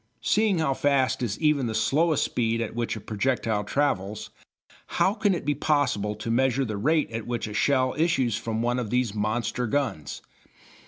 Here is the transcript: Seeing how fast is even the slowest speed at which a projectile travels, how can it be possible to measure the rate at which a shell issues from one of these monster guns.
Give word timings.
Seeing 0.23 0.57
how 0.57 0.73
fast 0.73 1.21
is 1.21 1.37
even 1.39 1.67
the 1.67 1.75
slowest 1.75 2.23
speed 2.23 2.59
at 2.59 2.73
which 2.73 2.95
a 2.95 2.99
projectile 2.99 3.63
travels, 3.63 4.31
how 4.97 5.13
can 5.13 5.35
it 5.35 5.45
be 5.45 5.53
possible 5.53 6.15
to 6.15 6.31
measure 6.31 6.65
the 6.65 6.75
rate 6.75 7.11
at 7.11 7.27
which 7.27 7.45
a 7.45 7.53
shell 7.53 7.93
issues 7.95 8.35
from 8.35 8.63
one 8.63 8.79
of 8.79 8.89
these 8.89 9.13
monster 9.13 9.67
guns. 9.67 10.23